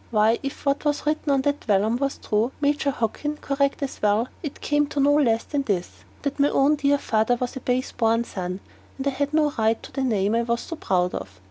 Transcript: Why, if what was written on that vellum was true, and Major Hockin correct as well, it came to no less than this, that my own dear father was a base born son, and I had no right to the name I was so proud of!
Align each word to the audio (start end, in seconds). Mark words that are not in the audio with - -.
Why, 0.09 0.39
if 0.41 0.65
what 0.65 0.83
was 0.83 1.05
written 1.05 1.31
on 1.31 1.41
that 1.43 1.63
vellum 1.65 1.97
was 1.97 2.17
true, 2.17 2.45
and 2.45 2.51
Major 2.59 2.89
Hockin 2.89 3.37
correct 3.39 3.83
as 3.83 4.01
well, 4.01 4.29
it 4.41 4.59
came 4.59 4.87
to 4.87 4.99
no 4.99 5.13
less 5.13 5.43
than 5.43 5.61
this, 5.61 5.91
that 6.23 6.39
my 6.39 6.49
own 6.49 6.73
dear 6.77 6.97
father 6.97 7.35
was 7.35 7.55
a 7.55 7.59
base 7.59 7.91
born 7.91 8.23
son, 8.23 8.61
and 8.97 9.05
I 9.05 9.11
had 9.11 9.31
no 9.31 9.53
right 9.59 9.77
to 9.83 9.91
the 9.91 10.01
name 10.03 10.33
I 10.33 10.41
was 10.41 10.61
so 10.61 10.75
proud 10.75 11.13
of! 11.13 11.39